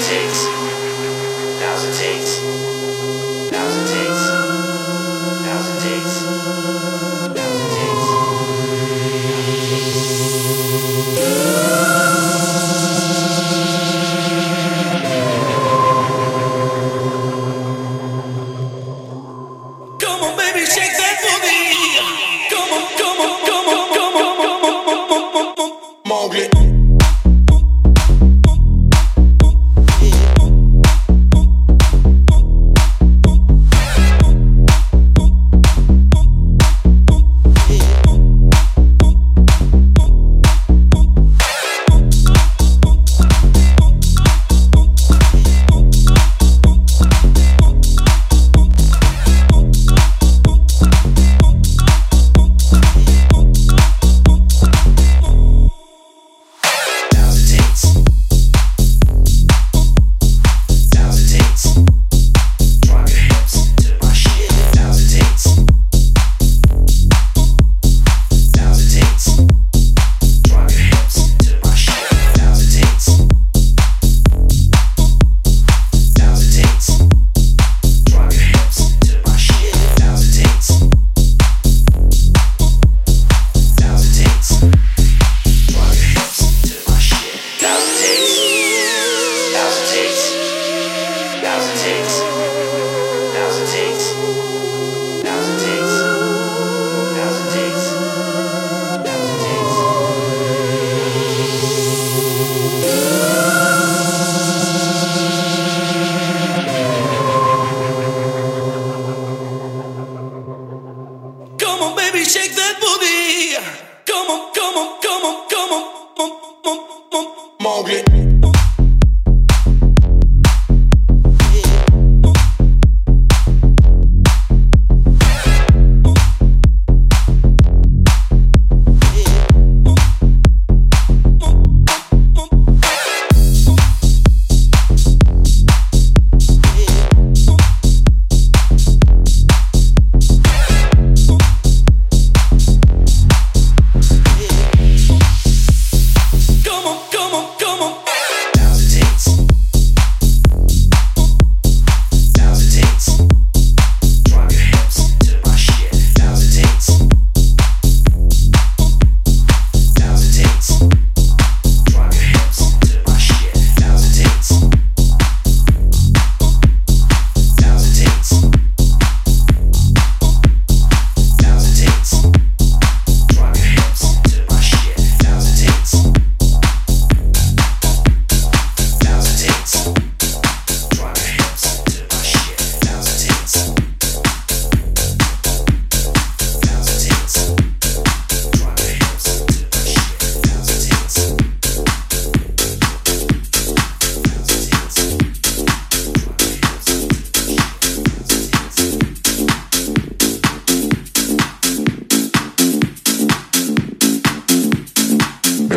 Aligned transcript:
politics. 0.00 0.39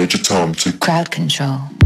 major 0.04 0.18
tom 0.18 0.54
to 0.54 0.74
crowd 0.80 1.10
control. 1.12 1.83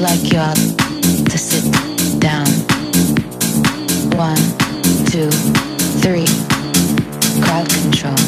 would 0.00 0.10
like 0.10 0.32
y'all 0.32 0.54
to 0.54 1.38
sit 1.38 1.64
down. 2.20 2.46
One, 4.16 4.36
two, 5.06 5.30
three. 6.00 6.26
Crowd 7.42 7.68
control. 7.68 8.27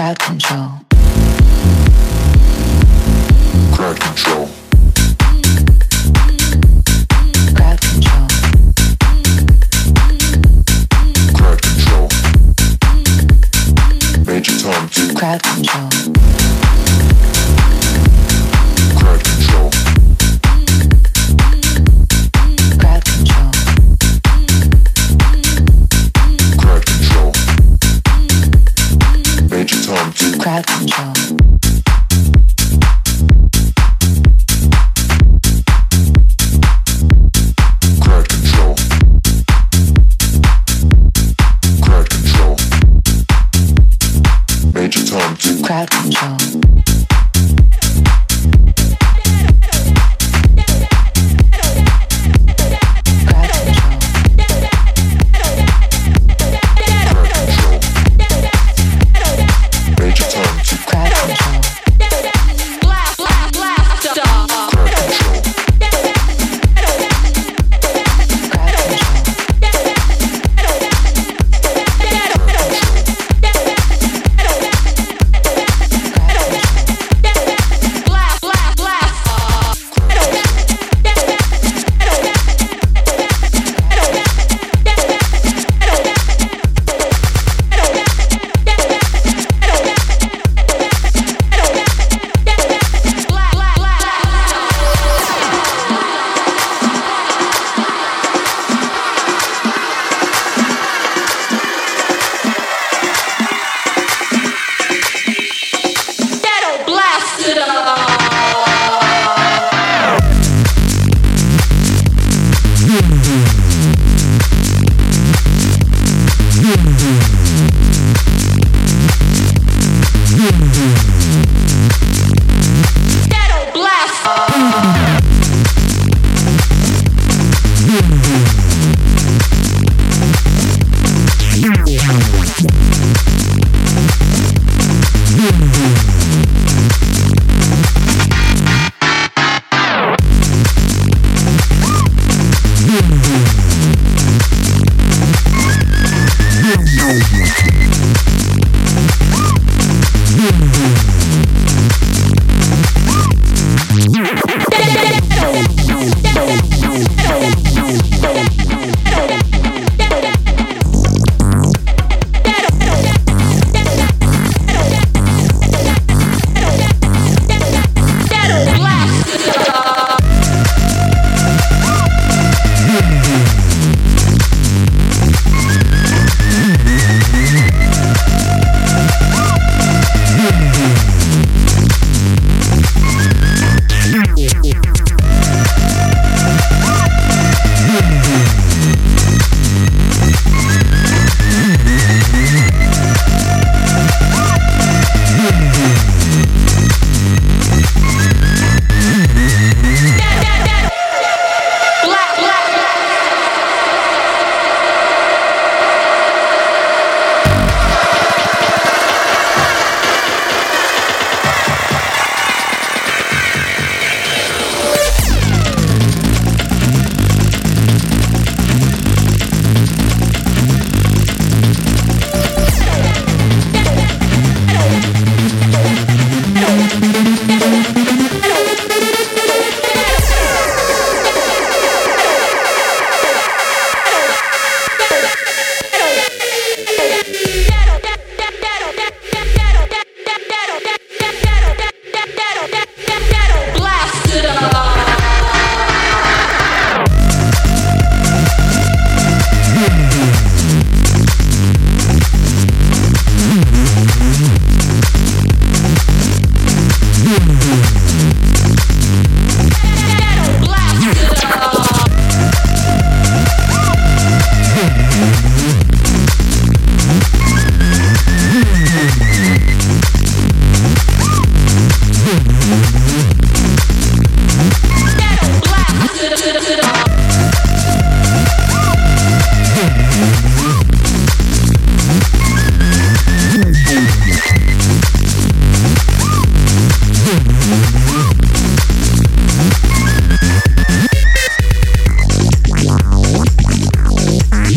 crowd 0.00 0.18
control. 0.18 0.89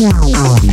Tchau. 0.04 0.73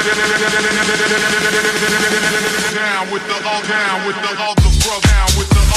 with 3.11 3.27
the 3.27 3.33
all 3.45 3.61
down 3.63 4.07
with 4.07 4.15
the 4.15 4.41
all 4.41 4.55
the 4.55 5.01
down 5.01 5.27
with 5.37 5.49
the 5.49 5.70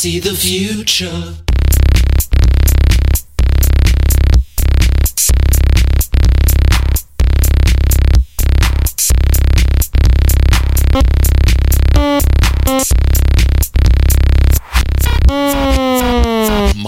see 0.00 0.18
the 0.18 0.34
future. 0.34 1.49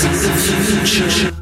to 0.00 0.08
the 0.08 0.86
future. 0.86 1.40